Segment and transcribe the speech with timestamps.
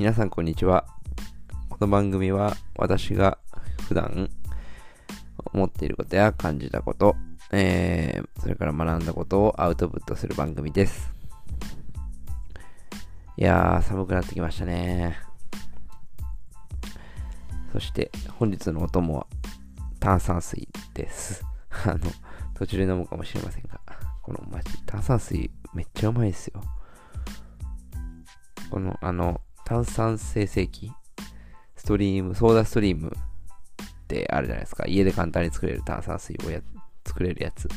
[0.00, 0.86] 皆さんこんにちは。
[1.68, 3.36] この番組は私が
[3.86, 4.30] 普段
[5.52, 7.16] 思っていることや感じたこと、
[7.52, 11.12] えー、それから学んだことをアウトプットする番組です。
[13.36, 15.18] いやー、寒くなってきましたね。
[17.70, 19.26] そして本日のお供は
[19.98, 21.44] 炭酸水です。
[21.84, 21.98] あの、
[22.54, 23.78] 途中で飲むかもしれませんが、
[24.22, 26.62] このマジ炭酸水めっちゃうまいですよ。
[28.70, 30.90] この、あの、炭酸生成器、
[31.76, 34.84] ストリーム、ソーダストリームってあるじゃないですか。
[34.88, 36.60] 家で簡単に作れる炭酸水をや
[37.06, 37.68] 作れるやつ。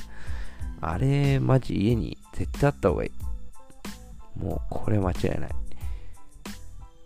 [0.81, 3.11] あれ、マジ家に絶対あった方がいい。
[4.43, 5.49] もう、これ間違いない。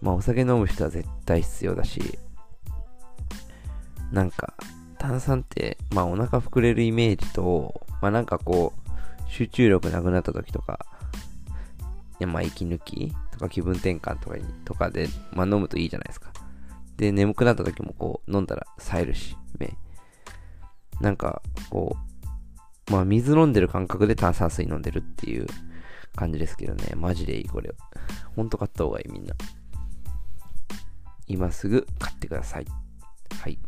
[0.01, 2.17] まあ、お酒飲む人は絶対必要だし、
[4.13, 4.53] なんか、
[4.99, 10.85] 炭酸って、まあ、お腹膨れるイメージと、まあ、なんかこう、集中力なくなった時とか、
[12.21, 16.31] まあ、息抜きとか気分転換とかにとかで、まあ、飲むといいじゃないですか。
[16.97, 19.77] で、眠くなった時もこう、飲んだら冴えるし、目。
[20.99, 21.95] なんか、こ
[22.89, 25.45] う、まあ、水飲んでる感覚で炭酸水飲んでるっていう
[26.15, 26.93] 感じですけどね。
[26.95, 27.73] マジでいい、これ。
[28.35, 29.35] ほんと買った方がいい、みんな。
[31.27, 32.65] 今すぐ買ってください。
[33.41, 33.59] はい。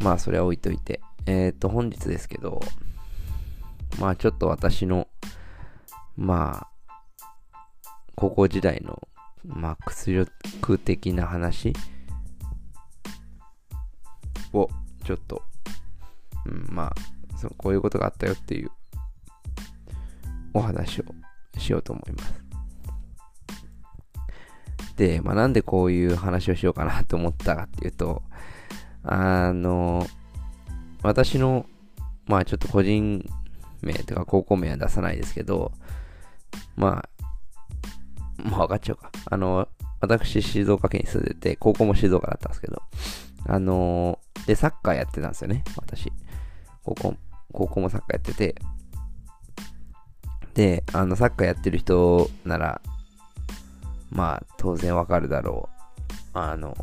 [0.00, 1.00] まあ、それは置いといて。
[1.26, 2.60] えっ、ー、と、本日ですけど、
[4.00, 5.08] まあ、ちょっと私の、
[6.16, 6.75] まあ、
[8.16, 9.06] 高校時代の、
[9.44, 11.74] まあ、屈辱的な話？
[14.52, 14.68] を、
[15.04, 15.42] ちょっと、
[16.46, 16.94] うん、まあ
[17.36, 18.70] そう、こういうことがあったよっていう
[20.54, 21.04] お話を
[21.58, 22.34] しようと思います。
[24.96, 28.22] で、まあ、なんでこういう話をしようかなと思ったかっていうと、
[29.02, 30.06] あの、
[31.02, 31.66] 私の、
[32.24, 33.28] まあちょっと個人
[33.82, 35.72] 名とか高校名は出さないですけど、
[36.76, 37.08] まあ、
[38.50, 39.10] まあ分かっちゃうか。
[39.26, 39.68] あの、
[40.00, 42.82] 私、静岡県に住んでて、高校も静岡だったんですけど、
[43.46, 46.12] あので、サッカーやってたんですよね、私。
[46.84, 47.14] 高校、
[47.52, 48.54] 高校もサッカーやってて、
[50.54, 52.80] で、あの、サッカーやってる人なら、
[54.10, 55.76] まあ、当然わかるだろう。
[56.38, 56.76] あの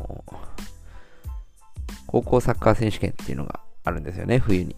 [2.08, 4.76] 高校サッカー選手権っていうのがあるんですよね、冬に。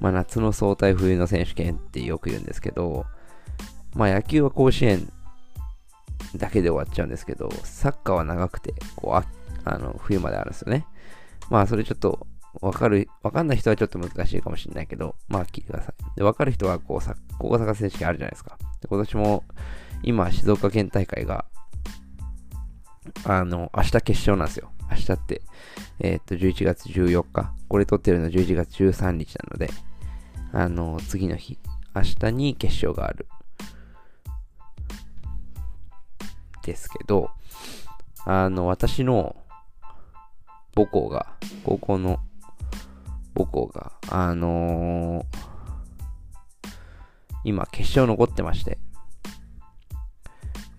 [0.00, 3.04] まあ、夏の総体冬の選手権ってよく言うんですけど、
[3.94, 5.12] まあ、野球は甲子園
[6.36, 9.24] だけで終わっちゃうんですけど、サッカーは長くて、こう、あ
[9.64, 10.86] あの、冬まであるんですよね。
[11.50, 12.26] まあ、それちょっと、
[12.60, 16.16] わかる、わかんない人はちょっと難しいかもしれないけど、まあ、聞いてください。
[16.16, 18.58] で、わかる人は、こう、さ高校サッカー選手権あるじゃないですか。
[18.80, 19.44] で今年も、
[20.02, 21.46] 今、静岡県大会が、
[23.24, 24.70] あの、明日決勝なんですよ。
[24.90, 25.42] 明日って、
[26.00, 27.52] えー、っと、11月14日。
[27.68, 29.70] これ撮ってるの11月13日なので、
[30.52, 31.58] あの、次の日、
[31.94, 33.26] 明日に決勝がある。
[36.62, 37.30] ですけど、
[38.24, 39.36] あの、私の
[40.74, 41.26] 母校が、
[41.64, 42.18] 高校の
[43.36, 45.24] 母校が、あのー、
[47.44, 48.78] 今、決勝残ってまして、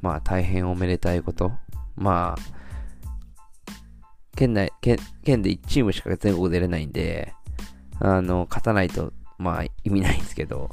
[0.01, 1.51] まあ、大変おめでたいこと。
[1.95, 2.63] まあ、
[4.35, 7.33] 県内、県、県で1チームしか全国出れないんで、
[7.99, 10.69] あの、勝たないと、まあ、意味ないんですけど、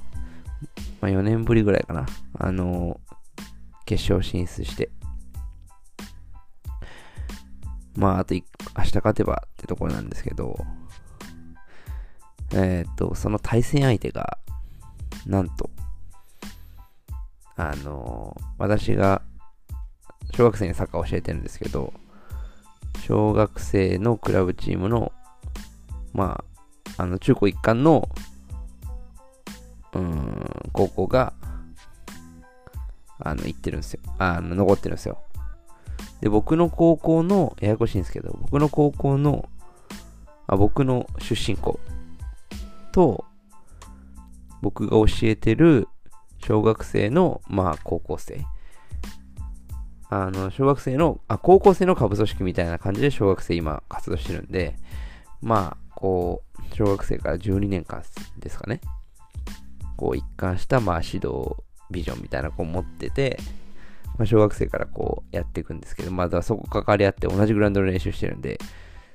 [1.00, 2.06] まあ、4年ぶりぐらいかな。
[2.34, 3.00] あの、
[3.84, 4.90] 決勝進出して。
[7.96, 10.64] まあ、あと明日勝てばってところなんですけど、
[12.52, 14.38] えっ、と、その対戦相手が、
[15.26, 15.70] なんと、
[17.56, 19.22] あの、私が
[20.34, 21.92] 小学生にサッカーを教えてるんですけど、
[23.06, 25.12] 小学生のクラブチームの、
[26.12, 26.42] ま
[26.96, 28.08] あ、あの、中高一貫の、
[29.92, 31.32] うん、高校が、
[33.18, 34.00] あの、行ってるんですよ。
[34.18, 35.22] あの、残ってるんですよ。
[36.20, 39.48] で、僕の高校の、ややこしいんですけど、僕の高校の、
[40.46, 41.80] あ僕の出身校
[42.92, 43.24] と、
[44.62, 45.88] 僕が教えてる
[46.44, 48.44] 小学生の、まあ、高校生。
[50.10, 54.76] あの、小学生の、あ、高校生の下部組織みたいな感じで小学生今活動してるんで、
[55.40, 58.02] まあ、こう、小学生から12年間
[58.38, 58.80] ですかね。
[59.96, 61.56] こう、一貫した、まあ、指導
[61.90, 63.38] ビジョンみたいなこう持ってて、
[64.20, 68.58] まあ、小学生からこうやっていくんですけど、まあ、だそこ関わり合って同じグラウンドの練習してるんで、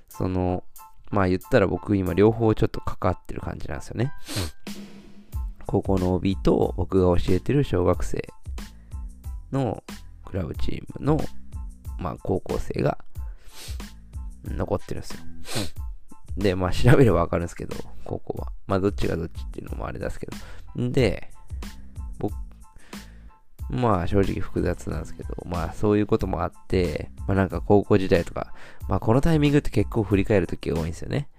[0.09, 0.63] その、
[1.11, 4.13] まあ言ったら僕今両方ちょっと関わってる感じなんですよね。
[5.67, 8.27] 高校の OB と僕が教えてる小学生
[9.51, 9.83] の
[10.25, 11.19] クラブチームの、
[11.99, 12.97] まあ高校生が
[14.43, 15.19] 残ってるんですよ。
[16.35, 17.75] で、まあ調べればわかるんですけど、
[18.05, 18.51] 高校は。
[18.65, 20.25] まあどっちがどっちっていうのもあれですけ
[20.75, 20.81] ど。
[20.81, 21.34] んで、僕、
[23.69, 28.53] まあ正直複雑なんですけど、まあそういうこともあって、まあなんか高校時代とか、
[28.87, 31.29] まあこのタイミングって結構振り返るとき多いんですよね。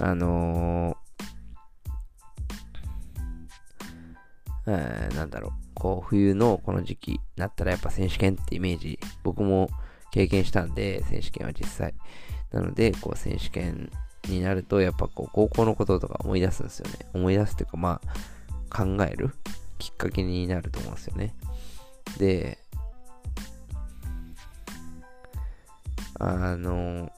[0.00, 9.70] あのー、えー、なんだろう、こう冬のこの時期になったらやっぱ選手権ってイメージ、僕も
[10.10, 11.94] 経験したんで、選手権は実際。
[12.52, 13.90] なので、こう選手権
[14.28, 17.06] になると、やっぱこう高校のこととか思い出すんですよね。
[17.14, 18.00] 思い出すっていうか、ま
[18.70, 19.34] あ、考える
[19.78, 21.34] きっかけになると思うんですよね。
[22.18, 22.58] で、
[26.18, 27.10] あの、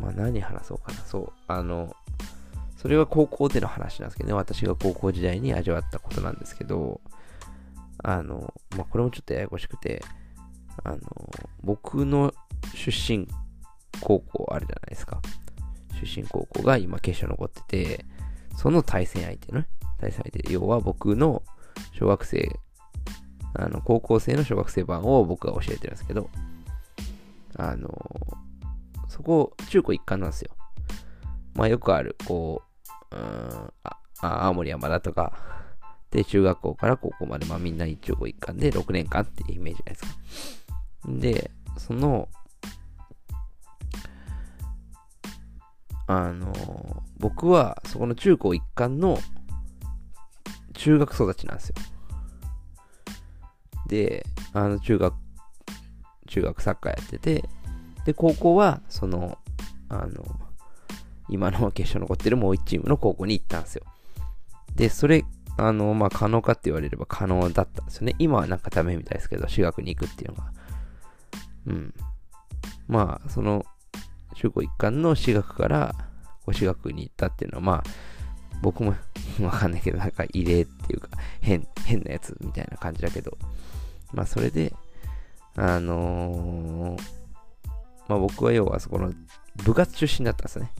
[0.00, 0.98] まあ、何話そうかな。
[1.00, 1.32] そう。
[1.48, 1.94] あの、
[2.76, 4.34] それは高校での話なんですけどね。
[4.34, 7.00] 私が高校時代に味わったことなんですけど、
[8.04, 10.02] あの、まあ、これもちょっとややこしくて、
[10.84, 10.98] あの、
[11.62, 12.32] 僕の
[12.74, 13.26] 出身
[14.00, 15.20] 高校あるじゃないですか。
[16.00, 18.04] 出身高校が今決勝残ってて、
[18.56, 19.68] その対戦相手のね、
[20.00, 21.42] 対戦相手、要は僕の
[21.92, 22.58] 小学生、
[23.54, 26.30] あの、高校生の小学生版を僕が教えてるんですけど、
[27.56, 27.88] あの、
[29.08, 30.50] そこ、中高一貫なんですよ。
[31.54, 32.62] まあよくある、こ
[33.10, 35.32] う、うん、あ、青森山田とか、
[36.10, 40.70] で、中学校から高校まで、まあみんな一中高一貫で6年間っていうイメージじゃないですか。
[41.06, 42.28] で、その、
[46.06, 46.52] あの、
[47.18, 49.18] 僕はそこの中高一貫の
[50.78, 51.74] 中学育ちなんですよ。
[53.88, 55.14] で、あの中学、
[56.28, 57.44] 中学サッカーやってて、
[58.04, 59.38] で、高校は、その、
[59.88, 60.24] あの、
[61.28, 63.82] 今の決勝残ってるもう一チームの高校に行ったんですよ。
[64.76, 65.24] で、それ、
[65.56, 68.14] あの、まあ、可能かって言われれば可能だったんですよね。
[68.18, 70.52] 今はなんかダメみたいですけど、私学に行くっていうのが。
[71.66, 71.94] うん。
[72.86, 73.66] まあ、その、
[74.34, 75.94] 中高一貫の私学から
[76.46, 77.82] 私学に行ったっていうのは、まあ、
[78.62, 78.94] 僕も
[79.40, 81.10] わかんないけど、なんか異例っていうか、
[81.40, 83.36] 変、変なやつみたいな感じだけど、
[84.12, 84.74] まあ、それで、
[85.56, 87.02] あのー、
[88.08, 89.12] まあ僕は要はそこの
[89.56, 90.70] 部活出身だったんですね。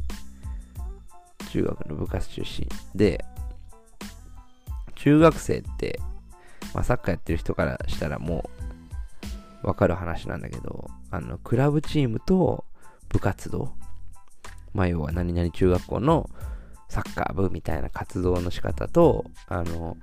[1.51, 2.69] 中学の部活出身。
[2.95, 3.25] で、
[4.95, 6.01] 中学生って、
[6.75, 8.49] まあサッカーやってる人からしたらも
[9.63, 12.65] うわかる話なんだけど、あの、クラブチームと
[13.09, 13.79] 部活動
[14.75, 16.31] まあ、要は何々中学校の
[16.89, 19.97] サッカー部みたいな活動の仕方と、あの、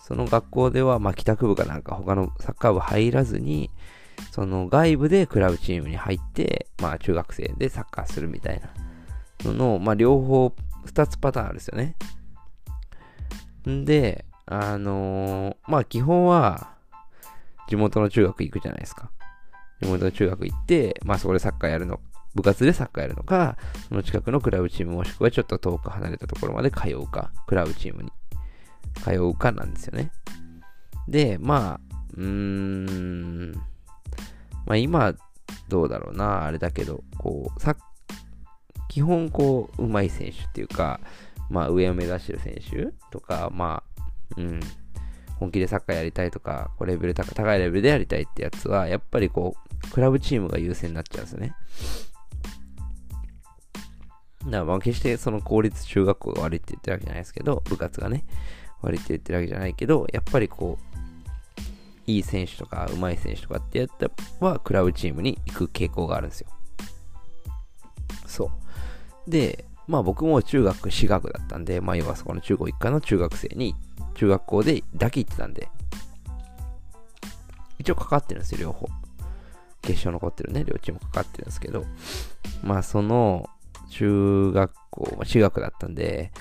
[0.00, 3.70] その学校では、まあ、帰宅部かなんか他のサッカー部入らずに、
[4.32, 10.54] その外部でクラブチームに入って、まあ、中学生でサッカーするみたいなのの、まあ、両方
[10.86, 11.94] 2つパターンあるんですよね。
[13.68, 16.74] んで、あのー、まあ、基本は、
[17.68, 19.10] 地元の中学行くじゃないですか。
[19.82, 22.00] 地元の中学行って、まあ、そこでサッカーやるの
[22.34, 23.56] 部活でサッカーやるのか、
[23.88, 28.10] その近くのクラブチームもしくはちょっと遠く離れたところまで通うか、クラブチームに
[29.02, 30.10] 通うかなんですよね。
[31.08, 33.52] で、まあ、うーん、
[34.66, 35.14] まあ今、
[35.68, 37.76] どうだろうな、あれだけど、こう、さ
[38.88, 41.00] 基本こう、上手い選手っていうか、
[41.50, 44.02] まあ上を目指してる選手とか、まあ、
[44.36, 44.60] うん、
[45.38, 51.54] 本気でサッカーやりたいとか、こうレベル高高いレベルでやりたいってやつは、やっぱりこう、クラブチームが優先になっちゃうんですよね。
[54.44, 58.24] だからまあ決してその公立中学校が悪いって言ってるわけじゃないですけど、部活がね、
[58.82, 60.98] 悪いって言ってるわけじゃないけど、やっぱりこう、
[62.10, 64.10] いい選手とか、上手い選手とかってやった
[64.44, 66.48] は、クラブチームに行く傾向があるんですよ。
[68.26, 68.50] そ
[69.26, 69.30] う。
[69.30, 73.74] で、まあ僕も中学、私学だったんで、まあ要はそこの中高一貫の中学生に、
[74.14, 75.68] 中学校でだけ行ってたんで、
[77.78, 78.88] 一応かかってるんですよ、両方。
[79.82, 81.84] 決勝残ってるね、両チームかかってるんですけど、
[82.62, 83.48] まあその、
[83.88, 86.32] 中学校、私学だったんで、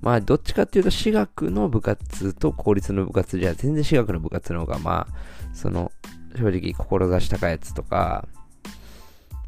[0.00, 5.92] まあ、どっちかっていうと、私学の部活と公立の部活じゃ、全然私学の部活の方が、まあ、その、
[6.36, 8.28] 正直、志高いやつとか、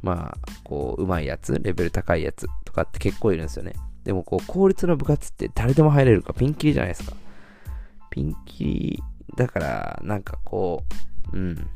[0.02, 3.74] まあ、こう、上手いやつ、レベル高いやつとかって結構いるんですよね。
[4.04, 7.16] でも、こう、公立の部活って誰でも入れるか、ピンキリじゃないですか。
[8.10, 9.02] ピンキリ、
[9.36, 10.84] だから、なんかこ
[11.32, 11.68] う、うん。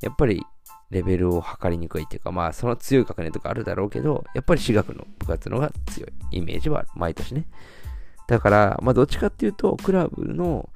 [0.00, 0.42] やっぱり、
[0.90, 6.88] レベルを測りにくいっていうか、まあ、その強い学年とかあるだろうけど、やっぱり私学の部活の方が強いイメージはある。
[6.94, 7.46] 毎年ね。
[8.26, 10.68] だから、まあ、どっちかっていうと、クラブの、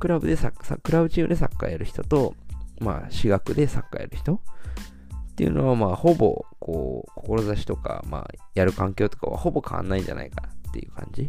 [0.00, 2.34] クラブでサッカークラブチームでサッカーやる人と、
[2.80, 11.26] まあ、私学でサッカーやる人っていうのは、まあ、ほぼ、こう、志とか、まあ、やる環境とかはほぼ変わんないんじゃないかなっていう感じ。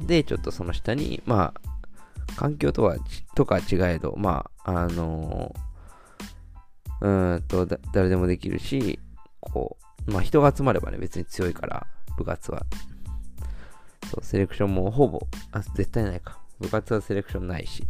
[0.00, 2.96] で、ちょっとその下に、まあ、環境とは、
[3.34, 5.73] とか違えど、まあ、あのー
[7.00, 8.98] うんと、誰でもできるし、
[9.40, 11.86] こう、まあ人が集まればね、別に強いから、
[12.16, 12.64] 部活は。
[14.10, 15.20] そう、セレクションもほぼ、
[15.52, 16.38] あ、絶対ないか。
[16.60, 17.84] 部活はセレクションないし、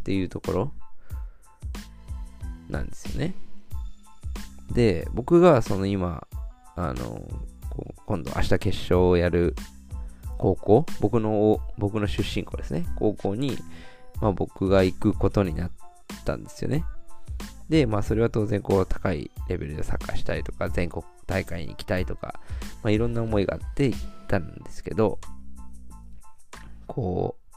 [0.00, 0.72] っていうところ
[2.68, 3.34] なんですよね。
[4.72, 6.26] で、僕がその今、
[6.76, 7.28] あの、
[8.06, 9.54] 今度明日決勝をやる
[10.38, 13.58] 高校、僕の、僕の出身校ですね、高校に、
[14.20, 15.70] まあ僕が行くことになっ
[16.24, 16.84] たんですよね。
[17.74, 22.38] で、まあそれは当然こう高いレベルでサッカーしたいとか、全国大会に行きたいとか、
[22.84, 25.18] まあいろんな思いがあって行ったんですけど、
[26.86, 27.54] こう、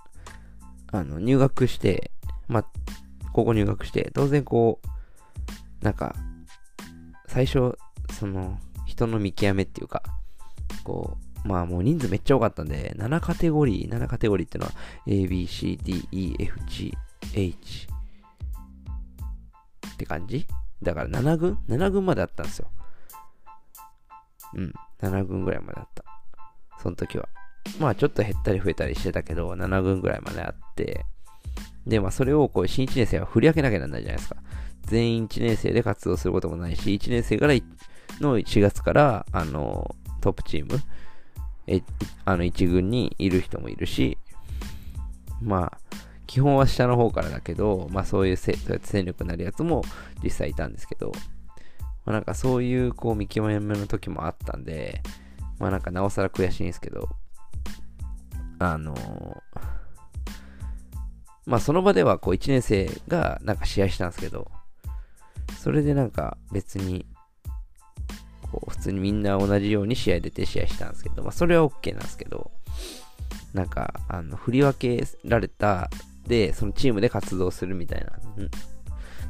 [0.92, 2.10] あの、入学して、
[2.48, 2.66] まあ、
[3.32, 6.16] 高校入学して、当然こう、なんか、
[7.28, 7.78] 最初、
[8.12, 8.58] その、
[8.88, 10.02] 人の見極めっていうか、
[10.84, 14.74] こう、まあもう人数めっちゃ多かったんで、7カテゴリー、7カテゴリーっていうのは、
[15.06, 16.98] A, B, C, D, E, F, G,
[17.36, 17.88] H
[19.98, 20.46] って感じ？
[20.84, 22.70] だから7軍 ?7 軍まであったんですよ。
[24.54, 26.04] うん、7軍ぐらいまであった。
[26.82, 27.28] その時は。
[27.80, 31.06] まあちょっと減ったり増えたりしてたけど、7軍ぐらいまであって、
[31.88, 34.38] で、まあそれをこう新1年生は振り分けなきゃなんないじゃないですか。
[34.84, 37.54] 全員1年生で活動することもないし、1年生から
[38.22, 40.80] の4月から、あの、トップチーム、
[41.68, 41.82] え、
[42.24, 44.18] あの、1軍にいる人もいるし、
[45.42, 45.78] まあ、
[46.28, 49.84] 基本は下の方からだけど、まあそういうせそうやって戦力になるやつも
[50.24, 51.12] 実際いたんですけど、
[52.06, 55.02] まあなんかそういうこう見極めの時もあったんで、
[55.58, 57.10] まあなんかなおさら悔しいんですけど、
[58.60, 59.40] あのー、
[61.46, 64.52] まあその場ではこう1年生がなんか試合したんですけど、
[65.58, 67.06] それでなんか別に、
[68.52, 72.52] こう普通にみんな同じように試合出て試合したんですけど、まあそれは OK なんですけど、
[73.54, 75.90] なんか、あの、振り分けられた
[76.28, 78.12] で、そのチームで活動するみたいな。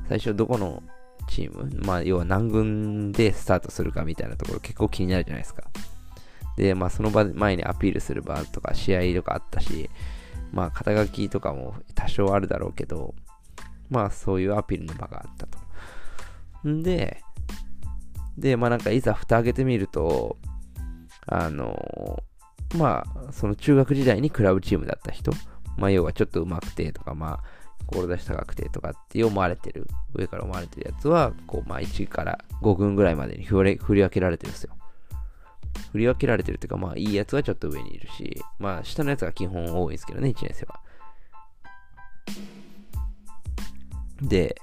[0.09, 0.83] 最初どこの
[1.29, 1.69] チーム？
[1.85, 5.63] まあ、要は何軍でスタートするかみたいなところ結構気になるじゃないですか。
[6.57, 9.89] で、まあ、その場前にアピールする場とか試合とかあったし、
[10.51, 13.13] まあ、肩書きとかも多少あるだろうけど、
[13.89, 15.59] まあ、そういうアピールの場があったと。
[16.67, 17.21] んで、
[18.37, 20.37] で、まあなんかいざ蓋開けてみると、
[21.25, 22.23] あの
[22.77, 25.31] まあ、その中学時代にクラブチームだった人、
[25.77, 27.43] まあ、要はちょっと上手くてとか、まあ、
[27.91, 34.73] 志高くてとかって思われてる、上から思われてるやつは、こう、まあ、1から5軍ぐらいまでに振り分けられてるんですよ。
[35.91, 40.79] 振り分けられてるっていうか、まあ、いいやつはちょっと上にいるし、まあ、下のやつが基本多いんですけどね、1年生は。
[44.21, 44.59] で、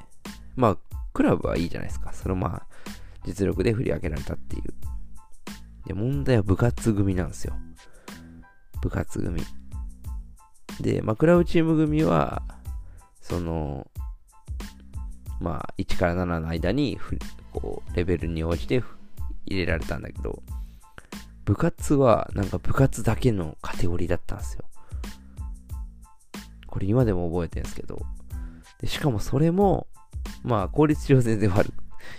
[0.57, 0.79] まあ、
[1.13, 2.13] クラブはいいじゃないですか。
[2.13, 2.67] そのまあ、
[3.25, 4.75] 実力で振り分けられたっていう。
[5.87, 7.55] で、問題は部活組なんですよ。
[8.83, 9.43] 部活組。
[10.81, 12.43] で、まあ、クラブチーム組は、
[13.21, 13.87] その、
[15.41, 16.99] まあ、1から7の間に、
[17.53, 18.83] こう、レベルに応じて
[19.47, 20.43] 入れられたんだけど、
[21.45, 24.65] 部活は、なんか部活だけのカテゴリーだったんですよ。
[26.67, 28.01] これ今でも覚えてるんですけど、
[28.81, 29.87] でしかもそれも、
[30.43, 31.75] まあ、公立中は全然悪く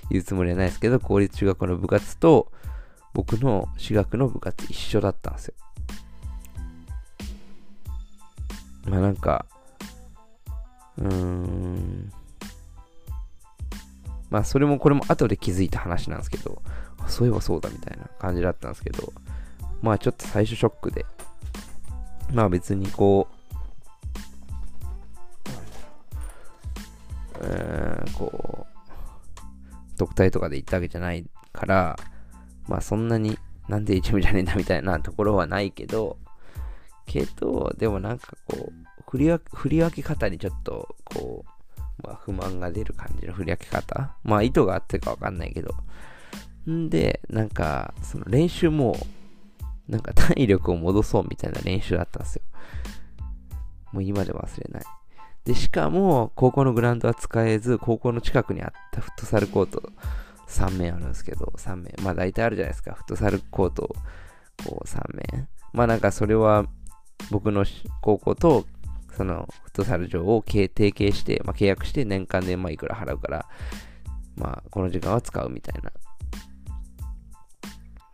[0.09, 2.51] 言うつもりはないですけど、公立中学校の部活と、
[3.13, 5.55] 僕の私学の部活一緒だったんですよ。
[8.85, 9.45] まあなんか、
[10.97, 12.11] うーん。
[14.29, 16.61] まあそれもこれも後で気づいた話なんですけど、
[17.07, 19.13] そういえばそうだみたいな感じだったんですけど、
[19.81, 21.05] まあちょっと最初ショックで、
[22.33, 23.35] まあ別にこう、
[27.41, 31.97] えー、こう、特待とかで行ったわけじゃないから、
[32.67, 33.37] まあそんなに
[33.67, 36.17] なんで一部じゃねえんだみたいなところはないけど、
[37.05, 38.73] けど、でもなんかこう、
[39.09, 44.15] 振り振り分け方にちょっと、こう、まあ不満が出る感じの振り分け方？
[44.23, 45.73] まあ意図があってかわかんないけど。
[46.69, 48.97] んで、なんか、その練習も、
[49.87, 52.41] なんか 体力を戻そうみたいな練習だったんですよ。
[53.91, 54.83] もう今でも忘れない。
[55.45, 59.91] で、しかも、高校のグラウンドは使えず、高校の近くにあったフットサルコート
[60.47, 61.93] 3面あるんですけど、3面。
[62.01, 62.93] まあ大体あるじゃないですか。
[62.93, 63.95] フットサルコート、
[64.65, 65.01] こう3
[65.33, 65.47] 面。
[65.71, 66.65] まあなんかそれは
[67.31, 67.65] 僕の
[68.01, 68.65] 高校と、
[69.15, 73.45] そのフットサル場を提携して、まあ、契約して年間でまあいくら払うから、
[74.35, 75.91] まあこの時間は使うみたいな。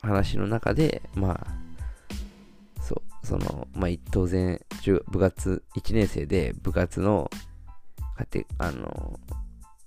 [0.01, 4.59] 話の中で、まあ、そう、その、まあ当然、
[5.07, 7.29] 部活、1年生で部活の、
[8.17, 9.19] かて、あの、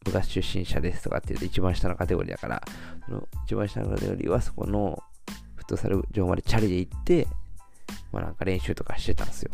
[0.04, 2.62] 部活出身者ですとかって言うと一番下のカテゴリーだから、
[3.06, 5.02] その一番下のカテゴリーはそこの
[5.56, 7.26] フットサル場までチャリで行って、
[8.12, 9.50] まあなんか練習とかしてたんですよ。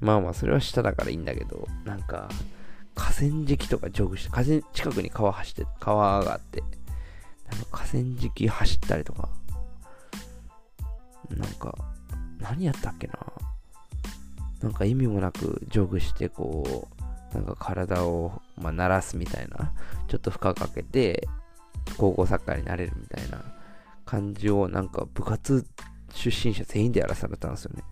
[0.00, 2.28] まあまあそれは下だからいいんだけど、なんか
[2.94, 6.62] 河川敷とかジョグして、河川近くに川走って、川があって、
[7.50, 9.28] なんか河川敷走ったりとか、
[11.30, 11.76] なんか、
[12.38, 13.14] 何やったっけな
[14.60, 16.88] なんか意味もなくジョグしてこ
[17.32, 19.72] う、なんか体を、まあ、慣らすみたいな、
[20.08, 21.28] ちょっと負荷かけて、
[21.96, 23.44] 高校サッカーになれるみたいな
[24.06, 25.66] 感じを、なんか部活
[26.14, 27.82] 出身者全員でやらされたんですよね。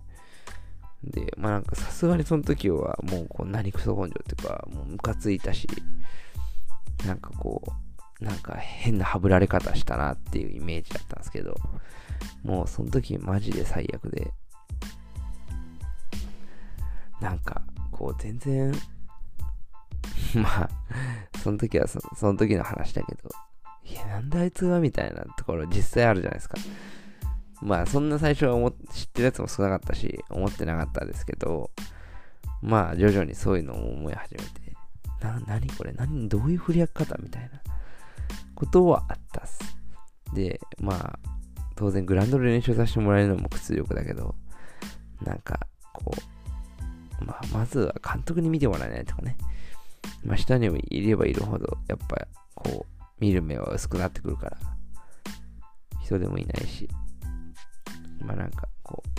[1.04, 5.68] で、まあなんかさすがにその時はもうこう何クソ根性っていうか、もうムカついたし、
[7.06, 7.62] なんかこ
[8.20, 11.56] う、なんか変なはぶられ方したなっていうイメージだったんですけど、
[12.44, 14.32] もうその時マジで最悪で、
[17.20, 18.72] なんかこう全然、
[20.34, 20.70] まあ、
[21.42, 23.28] その時はそその時の話だけど、
[23.84, 26.56] いや、なんであいつはみたいなところ実際あるじゃないですか。
[27.62, 31.70] まあ、そんな最初は思知ってるやつも少なかったし、思ってなかったですけど、
[32.60, 34.76] まあ、徐々にそういうのを思い始めて、
[35.20, 35.92] な、なにこれ？
[35.92, 37.62] 何、どういう振り分け方みたいな
[38.56, 39.60] ことはあったっす。
[40.34, 41.18] で、まあ、
[41.76, 44.34] 当然グラウンドで練習させてもらえるのも屈辱だけど、
[45.24, 45.60] なんか、
[45.92, 46.12] こ
[47.20, 49.36] う、まあ、まずは監督に見てもらえないとかね。
[50.24, 54.56] まあ、下にいればいるほど、やっぱ、こう、見る目は薄くなってくるから、
[56.02, 56.88] 人でもいないし、
[58.22, 59.10] まあなんかこう、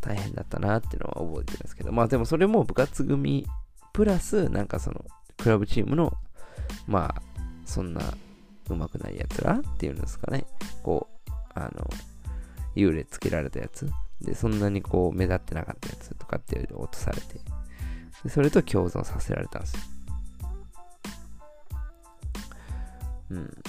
[0.00, 3.46] 大変だったなっていうのは覚えてるんですけど、まあでもそれも部活組
[3.92, 5.04] プラス、なんかその、
[5.38, 6.12] クラブチームの、
[6.86, 7.22] まあ、
[7.64, 8.00] そんな
[8.68, 10.44] 上手くない奴らっていうんですかね、
[10.82, 11.88] こう、あの、
[12.74, 17.38] 幽霊つけられたやつ、で、そんなにこう、目立ってなかったやつとかっていうの落とされて、
[18.24, 19.80] でそれと共存させられたんですよ。
[23.30, 23.62] うん。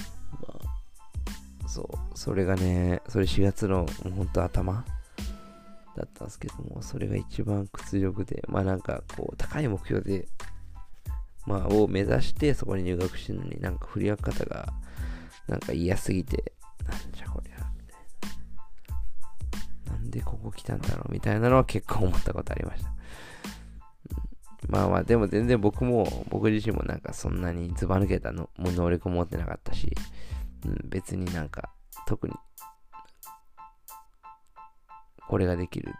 [1.74, 4.86] そう、それがね、それ4月の、もうほんと頭
[5.98, 10.28] だったんですけども、それが一番屈辱で、まあなんかこう、高い目標で、
[11.48, 14.72] まあ、を目指してそこに入学してるのになんか振り分け方が、
[15.48, 16.54] なんか嫌すぎて、
[16.88, 19.98] なんじゃこりゃ、みたいな。
[19.98, 22.94] なんでここ来たんだろうみたいなのは結構思ったことありました。
[24.70, 29.92] まあまあ、でも全然僕も、僕自身もなんかそんなにずば抜けたのも能力持ってなかったし、
[30.66, 31.70] うん、別になんか
[32.08, 32.34] 特に
[35.28, 35.94] これができる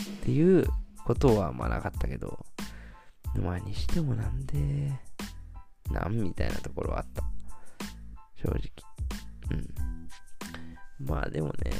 [0.00, 0.66] っていう
[1.04, 2.44] ことはまあなかったけど、
[3.36, 4.92] まあにしてもなんで、
[5.90, 7.22] なんみたいなところはあった。
[8.36, 8.60] 正直。
[9.50, 11.06] うん。
[11.06, 11.70] まあでもね、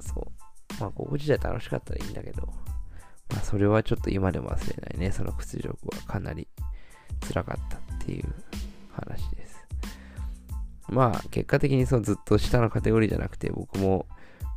[0.00, 0.80] そう。
[0.80, 2.46] まあ高校時代楽しかったらいいんだけど、
[3.30, 5.12] まあそれはちょっと今でも忘れないね。
[5.12, 6.48] その屈辱はかなり
[7.28, 8.34] 辛かったっていう
[8.92, 9.49] 話です。
[10.90, 14.06] まあ結果的にそのずっと下のカテゴリーじゃなくて僕も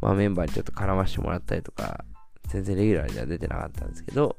[0.02, 2.04] まあメンバーにちょっと絡ましてもらったりとか
[2.48, 4.36] 全然レギュラーでは出てなかったんですけど、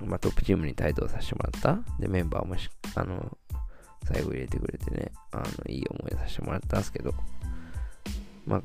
[0.00, 0.08] うん。
[0.08, 1.78] まあトップチームに帯同させてもらった。
[2.00, 3.36] で、メンバーもし、あの、
[4.04, 7.12] 最後入れてくれてね、あの、いい思いさせてもらったんですけど、
[8.46, 8.62] まあ、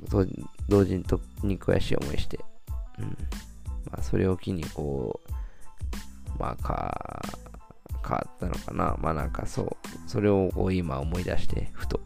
[0.70, 2.40] 同時にとに悔しい思いして、
[3.00, 3.06] うん。
[3.90, 5.20] まあ、それを機に、こ
[6.38, 7.22] う、まあ、か、
[8.42, 8.98] ったのかな。
[9.00, 9.68] まあ、なんかそう、
[10.08, 12.00] それをこう今思い出して、ふと、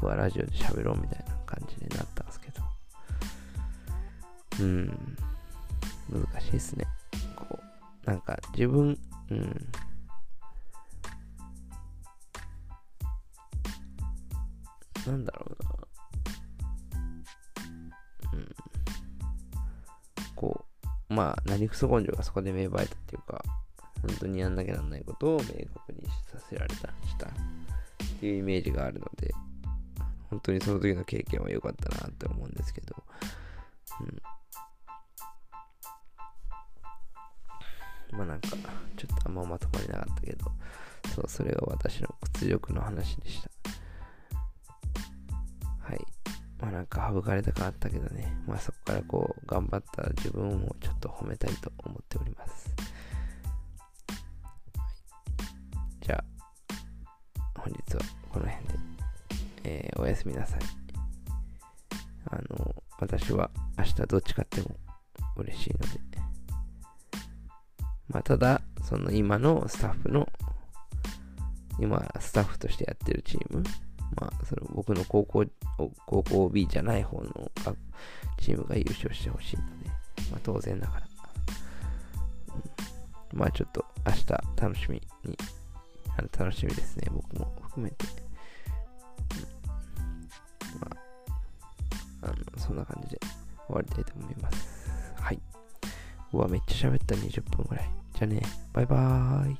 [0.00, 2.62] ふわラジオで喋ろうみたいな感じになったんですけど、
[4.60, 5.16] うん、
[6.10, 6.86] 難しいですね。
[7.34, 8.98] こう、なんか自分、
[9.30, 9.66] うん、
[15.06, 15.70] なんだろうな。
[18.32, 18.54] うん。
[20.34, 20.64] こ
[21.08, 23.42] う、まあ、何クソ根性がそこで芽生えたっていうか、
[24.06, 27.30] 本当にやんなきゃなんないことを明確にさせられた、したっ
[28.20, 29.34] ていうイメージがあるので、
[30.30, 32.94] 本当にその時の経験は良かったなって思うんですけど、
[34.00, 34.22] うん。
[38.16, 38.48] まあなんか、
[38.96, 40.50] ちょっとあんままとまりなかったけど、
[41.14, 43.50] そう、それが私の屈辱の話でした。
[45.80, 46.00] はい。
[46.60, 52.74] まあなんか省かれたかあったけどね、まあそこからこう、頑張った自分をちょっと褒めたいと思っております。
[56.06, 56.24] じゃあ、
[57.58, 58.74] 本日はこの辺で、
[59.64, 60.60] えー、おやすみなさい。
[62.30, 64.76] あの、私は明日どっち買っても
[65.34, 65.86] 嬉しいので、
[68.06, 70.28] まあ、ただ、その今のスタッフの、
[71.80, 73.64] 今スタッフとしてやってるチーム、
[74.14, 75.44] まあ、その僕の高校、
[76.06, 77.50] 高校 B じゃない方の
[78.38, 79.88] チームが優勝してほしいので、
[80.30, 81.06] まあ、当然だから、
[83.32, 85.36] まあちょっと明日楽しみに、
[86.18, 88.06] あの楽しみですね、僕も含めて。
[90.80, 90.88] ま
[92.22, 93.20] あ、あの、そんな感じで
[93.66, 94.86] 終わりたいと思います。
[95.20, 95.40] はい。
[96.32, 97.90] うわ、めっちゃ喋った20分ぐらい。
[98.14, 99.56] じゃあね、バイバーイ。